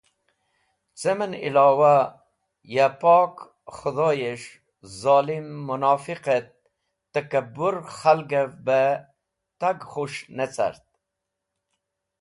Cem 0.99 1.19
en 1.25 1.33
illowa, 1.47 1.95
Ya 2.75 2.87
Pok 3.01 3.35
Khũdhoyes̃h 3.75 4.51
zolim, 5.01 5.47
munofiq 5.67 6.23
et 6.37 6.47
takabũr 7.13 7.75
khalgev 7.95 8.49
be 8.65 8.81
tag 9.59 9.77
khus̃h 9.91 10.21
ne 10.37 10.45
cart. 10.55 10.85